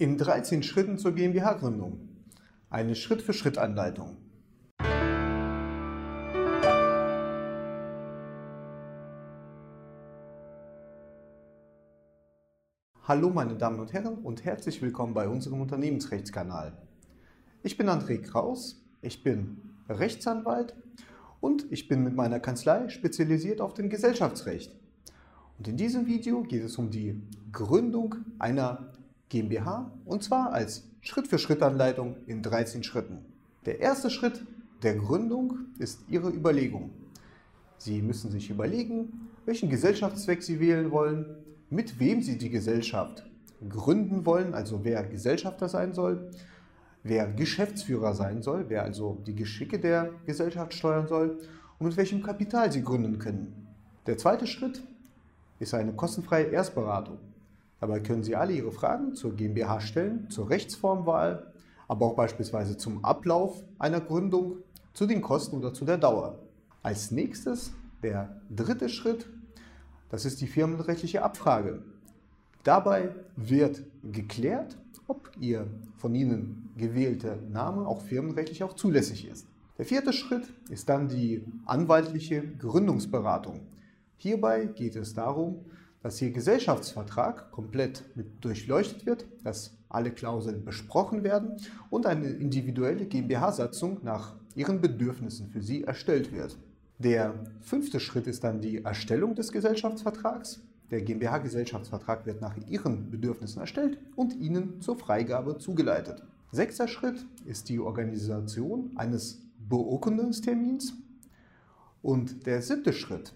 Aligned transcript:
In 0.00 0.16
13 0.16 0.62
Schritten 0.62 0.96
zur 0.96 1.10
GmbH-Gründung. 1.10 1.98
Eine 2.70 2.94
Schritt-für-Schritt-Anleitung. 2.94 4.16
Hallo 13.02 13.30
meine 13.30 13.56
Damen 13.56 13.80
und 13.80 13.92
Herren 13.92 14.18
und 14.18 14.44
herzlich 14.44 14.80
willkommen 14.82 15.14
bei 15.14 15.28
unserem 15.28 15.60
Unternehmensrechtskanal. 15.60 16.78
Ich 17.64 17.76
bin 17.76 17.88
André 17.88 18.22
Kraus, 18.22 18.80
ich 19.02 19.24
bin 19.24 19.60
Rechtsanwalt 19.88 20.76
und 21.40 21.66
ich 21.72 21.88
bin 21.88 22.04
mit 22.04 22.14
meiner 22.14 22.38
Kanzlei 22.38 22.88
spezialisiert 22.88 23.60
auf 23.60 23.74
dem 23.74 23.90
Gesellschaftsrecht. 23.90 24.76
Und 25.58 25.66
in 25.66 25.76
diesem 25.76 26.06
Video 26.06 26.44
geht 26.44 26.62
es 26.62 26.78
um 26.78 26.92
die 26.92 27.20
Gründung 27.50 28.14
einer 28.38 28.92
GmbH 29.28 29.90
und 30.04 30.22
zwar 30.22 30.52
als 30.52 30.84
Schritt-für-Schritt-Anleitung 31.00 32.16
in 32.26 32.42
13 32.42 32.82
Schritten. 32.82 33.24
Der 33.66 33.80
erste 33.80 34.10
Schritt 34.10 34.44
der 34.82 34.94
Gründung 34.94 35.58
ist 35.78 36.00
Ihre 36.08 36.30
Überlegung. 36.30 36.90
Sie 37.78 38.02
müssen 38.02 38.30
sich 38.30 38.50
überlegen, 38.50 39.28
welchen 39.44 39.70
Gesellschaftszweck 39.70 40.42
Sie 40.42 40.60
wählen 40.60 40.90
wollen, 40.90 41.26
mit 41.70 42.00
wem 42.00 42.22
Sie 42.22 42.38
die 42.38 42.50
Gesellschaft 42.50 43.24
gründen 43.68 44.24
wollen, 44.24 44.54
also 44.54 44.84
wer 44.84 45.02
Gesellschafter 45.04 45.68
sein 45.68 45.92
soll, 45.92 46.30
wer 47.02 47.26
Geschäftsführer 47.28 48.14
sein 48.14 48.42
soll, 48.42 48.66
wer 48.68 48.82
also 48.82 49.18
die 49.26 49.34
Geschicke 49.34 49.78
der 49.78 50.10
Gesellschaft 50.26 50.74
steuern 50.74 51.08
soll 51.08 51.38
und 51.78 51.86
mit 51.86 51.96
welchem 51.96 52.22
Kapital 52.22 52.70
Sie 52.72 52.82
gründen 52.82 53.18
können. 53.18 53.68
Der 54.06 54.16
zweite 54.16 54.46
Schritt 54.46 54.82
ist 55.58 55.74
eine 55.74 55.92
kostenfreie 55.92 56.46
Erstberatung. 56.46 57.18
Dabei 57.80 58.00
können 58.00 58.24
Sie 58.24 58.34
alle 58.34 58.52
Ihre 58.52 58.72
Fragen 58.72 59.14
zur 59.14 59.34
GmbH 59.34 59.80
stellen, 59.80 60.28
zur 60.30 60.50
Rechtsformwahl, 60.50 61.52
aber 61.86 62.06
auch 62.06 62.16
beispielsweise 62.16 62.76
zum 62.76 63.04
Ablauf 63.04 63.64
einer 63.78 64.00
Gründung, 64.00 64.56
zu 64.94 65.06
den 65.06 65.22
Kosten 65.22 65.56
oder 65.56 65.72
zu 65.72 65.84
der 65.84 65.96
Dauer. 65.96 66.40
Als 66.82 67.12
nächstes 67.12 67.72
der 68.02 68.40
dritte 68.50 68.88
Schritt, 68.88 69.28
das 70.10 70.24
ist 70.24 70.40
die 70.40 70.48
firmenrechtliche 70.48 71.22
Abfrage. 71.22 71.82
Dabei 72.64 73.14
wird 73.36 73.84
geklärt, 74.02 74.76
ob 75.06 75.30
Ihr 75.38 75.68
von 75.96 76.14
Ihnen 76.14 76.70
gewählter 76.76 77.36
Name 77.36 77.86
auch 77.86 78.02
firmenrechtlich 78.02 78.64
auch 78.64 78.74
zulässig 78.74 79.28
ist. 79.28 79.46
Der 79.78 79.84
vierte 79.84 80.12
Schritt 80.12 80.52
ist 80.68 80.88
dann 80.88 81.08
die 81.08 81.44
anwaltliche 81.64 82.42
Gründungsberatung. 82.58 83.60
Hierbei 84.16 84.66
geht 84.66 84.96
es 84.96 85.14
darum, 85.14 85.64
dass 86.02 86.20
Ihr 86.22 86.30
Gesellschaftsvertrag 86.30 87.50
komplett 87.50 88.04
mit 88.14 88.44
durchleuchtet 88.44 89.06
wird, 89.06 89.26
dass 89.44 89.76
alle 89.88 90.10
Klauseln 90.10 90.64
besprochen 90.64 91.24
werden 91.24 91.56
und 91.90 92.06
eine 92.06 92.28
individuelle 92.28 93.06
GmbH-Satzung 93.06 94.00
nach 94.02 94.36
Ihren 94.54 94.80
Bedürfnissen 94.80 95.48
für 95.48 95.62
Sie 95.62 95.84
erstellt 95.84 96.32
wird. 96.32 96.56
Der 96.98 97.34
fünfte 97.60 98.00
Schritt 98.00 98.26
ist 98.26 98.44
dann 98.44 98.60
die 98.60 98.84
Erstellung 98.84 99.34
des 99.34 99.52
Gesellschaftsvertrags. 99.52 100.60
Der 100.90 101.02
GmbH-Gesellschaftsvertrag 101.02 102.26
wird 102.26 102.40
nach 102.40 102.56
Ihren 102.68 103.10
Bedürfnissen 103.10 103.60
erstellt 103.60 103.98
und 104.16 104.34
Ihnen 104.36 104.80
zur 104.80 104.96
Freigabe 104.96 105.58
zugeleitet. 105.58 106.22
Sechster 106.50 106.88
Schritt 106.88 107.26
ist 107.44 107.68
die 107.68 107.78
Organisation 107.78 108.90
eines 108.96 109.42
Beurkundungstermins. 109.68 110.94
Und 112.00 112.46
der 112.46 112.62
siebte 112.62 112.92
Schritt, 112.92 113.34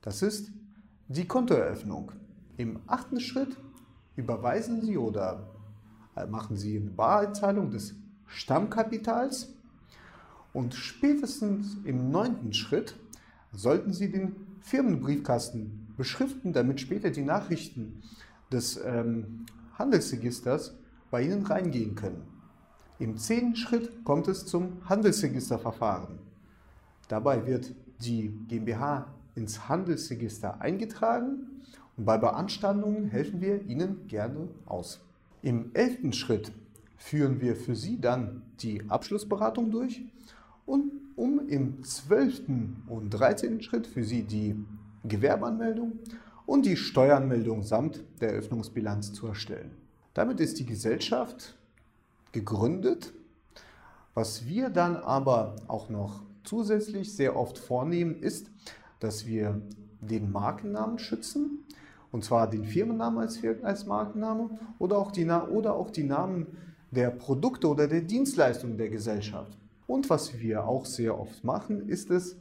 das 0.00 0.22
ist 0.22 0.50
die 1.12 1.26
Kontoeröffnung. 1.26 2.12
Im 2.56 2.80
achten 2.86 3.20
Schritt 3.20 3.56
überweisen 4.16 4.80
Sie 4.80 4.96
oder 4.96 5.50
äh, 6.16 6.26
machen 6.26 6.56
Sie 6.56 6.78
eine 6.78 6.90
Bareinzahlung 6.90 7.70
des 7.70 7.94
Stammkapitals 8.26 9.54
und 10.52 10.74
spätestens 10.74 11.76
im 11.84 12.10
neunten 12.10 12.52
Schritt 12.52 12.96
sollten 13.52 13.92
Sie 13.92 14.10
den 14.10 14.36
Firmenbriefkasten 14.60 15.94
beschriften, 15.96 16.52
damit 16.52 16.80
später 16.80 17.10
die 17.10 17.22
Nachrichten 17.22 18.02
des 18.50 18.80
ähm, 18.82 19.46
Handelsregisters 19.74 20.78
bei 21.10 21.22
Ihnen 21.22 21.44
reingehen 21.44 21.94
können. 21.94 22.22
Im 22.98 23.18
zehnten 23.18 23.56
Schritt 23.56 24.04
kommt 24.04 24.28
es 24.28 24.46
zum 24.46 24.88
Handelsregisterverfahren. 24.88 26.18
Dabei 27.08 27.46
wird 27.46 27.74
die 28.00 28.28
GmbH 28.48 29.12
ins 29.34 29.68
Handelsregister 29.68 30.60
eingetragen 30.60 31.62
und 31.96 32.04
bei 32.04 32.18
Beanstandungen 32.18 33.06
helfen 33.06 33.40
wir 33.40 33.62
Ihnen 33.66 34.06
gerne 34.08 34.48
aus. 34.66 35.00
Im 35.42 35.70
elften 35.74 36.12
Schritt 36.12 36.52
führen 36.96 37.40
wir 37.40 37.56
für 37.56 37.74
Sie 37.74 38.00
dann 38.00 38.42
die 38.60 38.88
Abschlussberatung 38.88 39.70
durch 39.70 40.02
und 40.66 40.92
um 41.16 41.48
im 41.48 41.82
zwölften 41.82 42.82
und 42.86 43.10
dreizehnten 43.10 43.62
Schritt 43.62 43.86
für 43.86 44.04
Sie 44.04 44.22
die 44.22 44.56
Gewerbeanmeldung 45.04 45.98
und 46.46 46.66
die 46.66 46.76
Steueranmeldung 46.76 47.62
samt 47.62 48.02
der 48.20 48.30
Eröffnungsbilanz 48.30 49.12
zu 49.12 49.26
erstellen. 49.26 49.72
Damit 50.14 50.40
ist 50.40 50.58
die 50.58 50.66
Gesellschaft 50.66 51.56
gegründet. 52.32 53.12
Was 54.14 54.46
wir 54.46 54.68
dann 54.68 54.96
aber 54.96 55.56
auch 55.68 55.88
noch 55.88 56.22
zusätzlich 56.44 57.14
sehr 57.14 57.36
oft 57.36 57.58
vornehmen, 57.58 58.16
ist, 58.16 58.50
dass 59.02 59.26
wir 59.26 59.60
den 60.00 60.30
Markennamen 60.30 60.98
schützen, 60.98 61.64
und 62.10 62.24
zwar 62.24 62.48
den 62.48 62.64
Firmennamen 62.64 63.20
als, 63.20 63.40
als 63.62 63.86
Markenname 63.86 64.50
oder 64.78 64.98
auch, 64.98 65.12
die, 65.12 65.24
oder 65.26 65.74
auch 65.74 65.90
die 65.90 66.04
Namen 66.04 66.46
der 66.90 67.10
Produkte 67.10 67.68
oder 67.68 67.88
der 67.88 68.02
Dienstleistungen 68.02 68.76
der 68.76 68.90
Gesellschaft. 68.90 69.56
Und 69.86 70.10
was 70.10 70.38
wir 70.38 70.66
auch 70.66 70.84
sehr 70.84 71.18
oft 71.18 71.42
machen, 71.42 71.88
ist 71.88 72.10
es, 72.10 72.36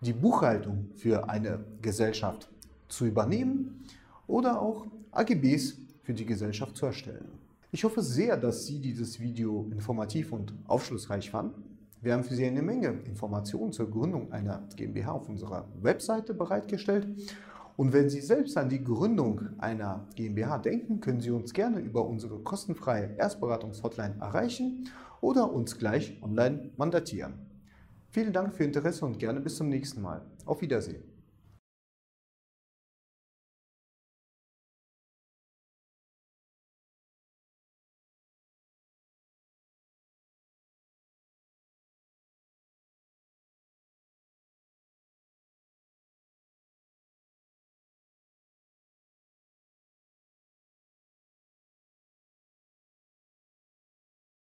die 0.00 0.12
Buchhaltung 0.12 0.90
für 0.94 1.28
eine 1.30 1.64
Gesellschaft 1.80 2.50
zu 2.88 3.06
übernehmen 3.06 3.84
oder 4.26 4.60
auch 4.60 4.86
AGBs 5.12 5.78
für 6.02 6.12
die 6.12 6.26
Gesellschaft 6.26 6.76
zu 6.76 6.86
erstellen. 6.86 7.28
Ich 7.72 7.82
hoffe 7.82 8.02
sehr, 8.02 8.36
dass 8.36 8.66
Sie 8.66 8.78
dieses 8.78 9.18
Video 9.18 9.66
informativ 9.72 10.32
und 10.32 10.52
aufschlussreich 10.66 11.30
fanden. 11.30 11.73
Wir 12.04 12.12
haben 12.12 12.22
für 12.22 12.34
Sie 12.34 12.44
eine 12.44 12.60
Menge 12.60 12.88
Informationen 13.06 13.72
zur 13.72 13.90
Gründung 13.90 14.30
einer 14.30 14.68
GmbH 14.76 15.12
auf 15.12 15.30
unserer 15.30 15.66
Webseite 15.80 16.34
bereitgestellt. 16.34 17.08
Und 17.78 17.94
wenn 17.94 18.10
Sie 18.10 18.20
selbst 18.20 18.58
an 18.58 18.68
die 18.68 18.84
Gründung 18.84 19.40
einer 19.56 20.06
GmbH 20.14 20.58
denken, 20.58 21.00
können 21.00 21.22
Sie 21.22 21.30
uns 21.30 21.54
gerne 21.54 21.80
über 21.80 22.06
unsere 22.06 22.40
kostenfreie 22.40 23.16
Erstberatungshotline 23.16 24.16
erreichen 24.20 24.90
oder 25.22 25.50
uns 25.50 25.78
gleich 25.78 26.22
online 26.22 26.72
mandatieren. 26.76 27.46
Vielen 28.10 28.34
Dank 28.34 28.52
für 28.52 28.64
Ihr 28.64 28.66
Interesse 28.66 29.06
und 29.06 29.18
gerne 29.18 29.40
bis 29.40 29.56
zum 29.56 29.70
nächsten 29.70 30.02
Mal. 30.02 30.20
Auf 30.44 30.60
Wiedersehen. 30.60 31.13